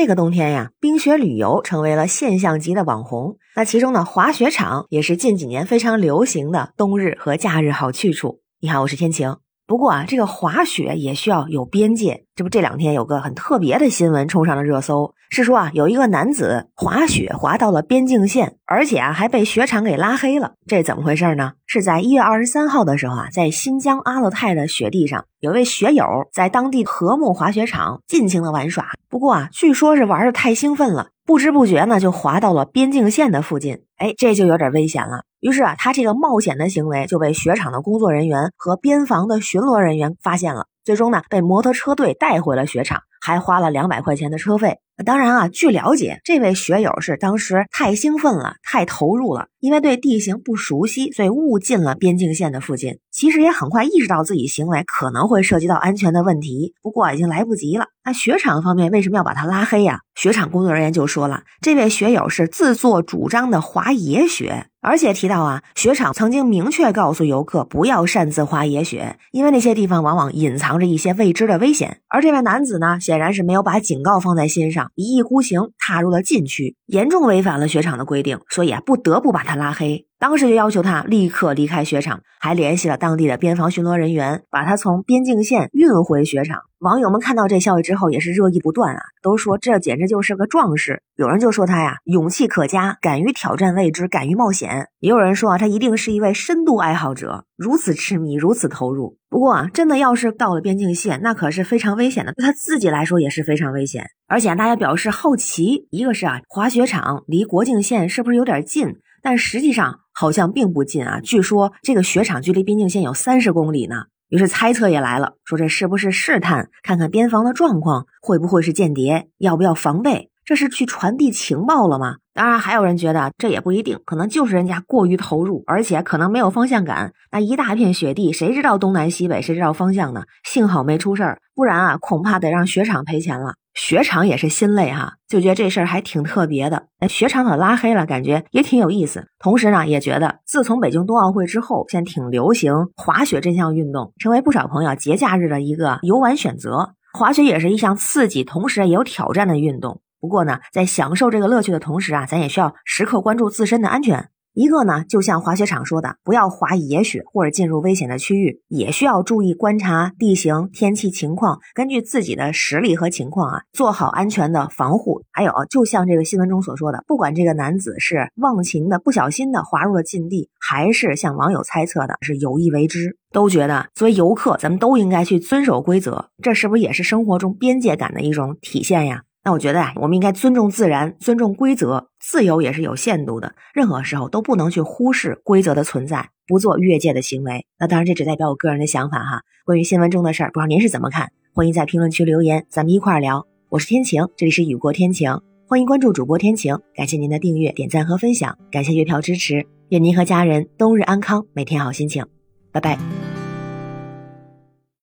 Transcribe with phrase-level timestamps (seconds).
[0.00, 3.36] 这个冬天呀，冰雪旅游成为了现象级的网红。
[3.56, 8.40] 那其中呢，滑雪场也是近几年非常流行的冬日和假日好去处。
[8.60, 9.38] 你好，我是天晴。
[9.68, 12.24] 不过啊，这个滑雪也需要有边界。
[12.34, 20.54] 这不，这两天有个很特别的新闻冲上了热搜，是说啊，有一个男子滑雪滑到了边境线，而且啊还被雪场给拉黑了。
[20.66, 21.52] 这怎么回事呢？
[21.66, 28.86] 是在一月二十三号的时候啊，在新疆阿勒泰的雪地上，有位雪友在当地和睦滑雪场尽情的玩耍。
[29.10, 33.82] 不过啊，据说是玩的太兴奋了，不知不觉呢就滑到了边境线的附近。
[33.98, 35.24] 哎，这就有点危险了。
[35.40, 40.68] 于是啊，他这个冒险的行为就被雪场的工作人员和边防的巡逻人员发现了。
[40.88, 44.78] 最终呢，被摩托车队带回了雪场，还花了两百块钱的车费。
[45.04, 53.00] 当然啊，据了解，这位雪友是当时太兴奋了，太投入了，因为对地形不熟悉，所以误进了边境线的附近。
[53.12, 57.88] 其实也很快意识到自己行为可能会涉及到安全的问题，不过已经来不及了。
[58.02, 60.00] 那雪场方面为什么要把他拉黑呀？
[60.14, 72.00] 雪场工作人员就说了，这位雪友是自作主张的滑野雪，而且提到啊，雪场曾经明确告诉游客不要擅自滑野雪，因为那些地方往往隐藏着一些未知的危险。
[72.08, 74.90] 而这位男子呢，显然是没有把警告放在心上。
[74.94, 80.07] 一意孤行，踏入了禁区，严重违反了雪场的规定，所以啊，不得不把他拉黑。
[80.18, 86.58] 当时就要求他立刻离开雪场，还联系了当地的边防巡逻人员，把他从边境线运回雪场。
[86.80, 91.02] 网友们看到这消息之后，也是热议不断啊，都说这简直就是个壮士。
[91.16, 94.88] 有人就说他呀，勇气可嘉，敢于挑战未知，敢于冒险。
[94.98, 99.18] 也有人说啊，他一定是一位深度爱好者，如此痴迷，如此投入。
[99.30, 104.04] 不过啊，真的要是到了边境线，那可是非常危险的，对他自己来说也是非常危险。
[104.26, 108.96] 而且大家表示好奇，一个是啊，滑雪场离国境线是不是有点近？
[109.22, 110.00] 但实际上。
[110.20, 114.06] 好像并不近啊，据说这个雪场距离边境线有三十公里呢。
[114.30, 120.32] 于是猜测也来了，说这是不是试探，看看边防的状况，会不会是间谍，要不要防备？
[120.44, 122.16] 这是去传递情报了吗？
[122.34, 127.12] 当然，还有人觉得这也不一定，可能就是人家过于投入，而且可能没有方向感。
[127.30, 130.24] 那一大片雪地，谁知道东南西北，谁知道方向呢？
[130.42, 133.54] 幸好没出事儿，不然啊，恐怕得让雪场赔钱了。
[133.78, 136.88] 雪场也是心累哈，就觉得这事儿还挺特别的。
[136.98, 139.28] 哎雪场可拉黑了，感觉也挺有意思。
[139.38, 146.94] 同时呢，也觉得自从北京冬奥会之后，现在挺流行滑雪这项运动，成为不少朋友节假日的一个游玩选择。
[147.14, 150.00] 滑雪也是一项刺激，同时也有挑战的运动。
[150.20, 154.28] 不过呢，在享受这个乐趣的同时啊，咱也需要时刻关注自身的安全。
[154.58, 165.22] 一个呢，就像滑雪场说的，不要滑野雪或者进入危险的区域，也需要注意观察地形、天气情况，根据自己的实力和情况啊，做好安全的防护。
[165.30, 176.30] 还有，就像这个新闻中所说的，不管这个男子是忘情的、不小心的滑入了禁地，还是像网友猜测的是有意为之，都觉得作为游客，咱们都应该去遵守规则。
[176.42, 179.22] 这是不是也是生活中边界感的一种体现呀？
[179.48, 187.64] 那我觉得呀，我们应该尊重自然，尊重规则，自由也是有限度的，任何时候都不能去忽视规则的存在，不做越界的行为。
[187.78, 189.40] 那当然，这只代表我个人的想法哈。
[189.64, 191.30] 关于新闻中的事儿，不知道您是怎么看？
[191.54, 193.46] 欢迎在评论区留言，咱们一块儿聊。
[193.70, 202.26] 我是天晴，这里是雨过天晴，欢迎关注主播天晴，感谢您的订阅、点赞和分享，感谢月票支持，愿您和家人冬日安康，每天好心情，
[202.70, 203.17] 拜拜。